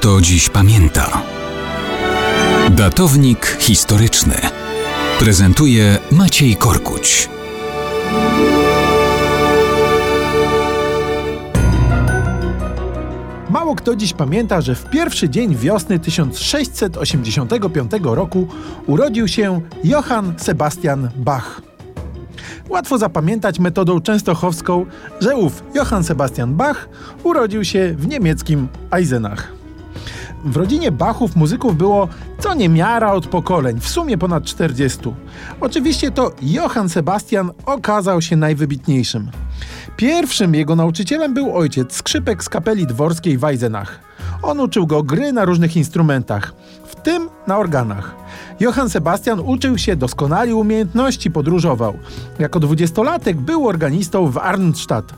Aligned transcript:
kto 0.00 0.20
dziś 0.20 0.48
pamięta. 0.48 1.22
Datownik 2.70 3.56
historyczny 3.60 4.34
prezentuje 5.18 5.98
Maciej 6.12 6.56
Korkuć. 6.56 7.28
Mało 13.50 13.74
kto 13.74 13.96
dziś 13.96 14.12
pamięta, 14.12 14.60
że 14.60 14.74
w 14.74 14.90
pierwszy 14.90 15.28
dzień 15.28 15.56
wiosny 15.56 15.98
1685 15.98 17.90
roku 18.02 18.48
urodził 18.86 19.28
się 19.28 19.60
Johann 19.84 20.34
Sebastian 20.36 21.10
Bach. 21.16 21.62
Łatwo 22.68 22.98
zapamiętać 22.98 23.58
metodą 23.58 24.00
częstochowską, 24.00 24.86
że 25.20 25.36
ów 25.36 25.62
Johann 25.74 26.04
Sebastian 26.04 26.54
Bach 26.54 26.88
urodził 27.22 27.64
się 27.64 27.94
w 27.98 28.06
niemieckim 28.06 28.68
Eisenach. 28.90 29.59
W 30.44 30.56
rodzinie 30.56 30.92
Bachów 30.92 31.36
muzyków 31.36 31.76
było 31.76 32.08
co 32.38 32.54
niemiara 32.54 33.12
od 33.12 33.26
pokoleń, 33.26 33.80
w 33.80 33.88
sumie 33.88 34.18
ponad 34.18 34.44
40. 34.44 34.98
Oczywiście 35.60 36.10
to 36.10 36.32
Johann 36.42 36.88
Sebastian 36.88 37.50
okazał 37.66 38.22
się 38.22 38.36
najwybitniejszym. 38.36 39.30
Pierwszym 39.96 40.54
jego 40.54 40.76
nauczycielem 40.76 41.34
był 41.34 41.56
ojciec, 41.56 41.92
skrzypek 41.94 42.44
z 42.44 42.48
kapeli 42.48 42.86
dworskiej 42.86 43.38
w 43.38 43.44
Eisenach. 43.44 44.00
On 44.42 44.60
uczył 44.60 44.86
go 44.86 45.02
gry 45.02 45.32
na 45.32 45.44
różnych 45.44 45.76
instrumentach, 45.76 46.52
w 46.86 46.94
tym 46.94 47.28
na 47.46 47.58
organach. 47.58 48.14
Johann 48.60 48.90
Sebastian 48.90 49.40
uczył 49.40 49.78
się 49.78 49.96
doskonali 49.96 50.52
umiejętności, 50.52 51.30
podróżował. 51.30 51.94
Jako 52.38 52.60
dwudziestolatek 52.60 53.36
był 53.36 53.68
organistą 53.68 54.26
w 54.26 54.38
Arnstadt. 54.38 55.12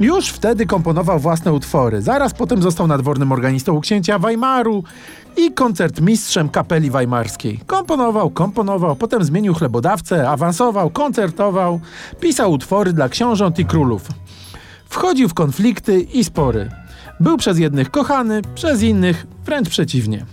Już 0.00 0.28
wtedy 0.28 0.66
komponował 0.66 1.18
własne 1.18 1.52
utwory. 1.52 2.02
Zaraz 2.02 2.34
potem 2.34 2.62
został 2.62 2.86
nadwornym 2.86 3.32
organistą 3.32 3.72
u 3.72 3.80
księcia 3.80 4.18
Weimaru 4.18 4.84
i 5.36 5.52
koncertmistrzem 5.52 6.48
kapeli 6.48 6.90
weimarskiej. 6.90 7.60
Komponował, 7.66 8.30
komponował, 8.30 8.96
potem 8.96 9.24
zmienił 9.24 9.54
chlebodawcę, 9.54 10.30
awansował, 10.30 10.90
koncertował, 10.90 11.80
pisał 12.20 12.52
utwory 12.52 12.92
dla 12.92 13.08
książąt 13.08 13.58
i 13.58 13.64
królów. 13.64 14.08
Wchodził 14.88 15.28
w 15.28 15.34
konflikty 15.34 16.00
i 16.00 16.24
spory. 16.24 16.70
Był 17.20 17.36
przez 17.36 17.58
jednych 17.58 17.90
kochany, 17.90 18.42
przez 18.54 18.82
innych 18.82 19.26
wręcz 19.44 19.68
przeciwnie. 19.68 20.26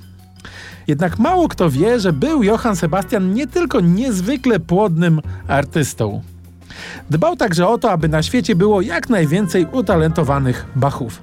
Jednak 0.87 1.19
mało 1.19 1.47
kto 1.47 1.69
wie, 1.69 1.99
że 1.99 2.13
był 2.13 2.43
Johann 2.43 2.75
Sebastian 2.75 3.33
nie 3.33 3.47
tylko 3.47 3.79
niezwykle 3.79 4.59
płodnym 4.59 5.21
artystą. 5.47 6.21
Dbał 7.09 7.35
także 7.35 7.67
o 7.67 7.77
to, 7.77 7.91
aby 7.91 8.09
na 8.09 8.23
świecie 8.23 8.55
było 8.55 8.81
jak 8.81 9.09
najwięcej 9.09 9.67
utalentowanych 9.71 10.65
Bachów. 10.75 11.21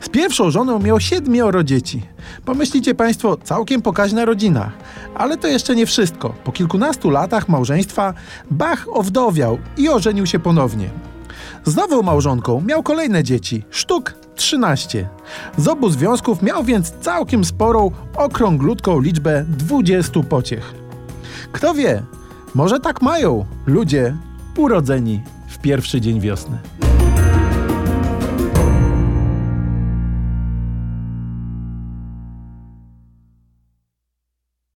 Z 0.00 0.08
pierwszą 0.08 0.50
żoną 0.50 0.78
miał 0.78 1.00
siedmioro 1.00 1.64
dzieci. 1.64 2.02
Pomyślicie 2.44 2.94
Państwo, 2.94 3.36
całkiem 3.36 3.82
pokaźna 3.82 4.24
rodzina. 4.24 4.72
Ale 5.14 5.36
to 5.36 5.48
jeszcze 5.48 5.74
nie 5.74 5.86
wszystko. 5.86 6.34
Po 6.44 6.52
kilkunastu 6.52 7.10
latach 7.10 7.48
małżeństwa 7.48 8.14
Bach 8.50 8.86
owdowiał 8.92 9.58
i 9.76 9.88
ożenił 9.88 10.26
się 10.26 10.38
ponownie. 10.38 10.90
Z 11.64 11.76
nową 11.76 12.02
małżonką 12.02 12.60
miał 12.60 12.82
kolejne 12.82 13.24
dzieci, 13.24 13.64
sztuk 13.70 14.14
13. 14.34 15.08
Z 15.56 15.68
obu 15.68 15.90
związków 15.90 16.42
miał 16.42 16.64
więc 16.64 16.90
całkiem 17.00 17.44
sporą, 17.44 17.90
okrąglutką 18.16 19.00
liczbę 19.00 19.44
20 19.48 20.22
pociech. 20.22 20.74
Kto 21.52 21.74
wie, 21.74 22.02
może 22.54 22.80
tak 22.80 23.02
mają 23.02 23.46
ludzie 23.66 24.16
urodzeni 24.56 25.20
w 25.46 25.58
pierwszy 25.58 26.00
dzień 26.00 26.20
wiosny. 26.20 26.58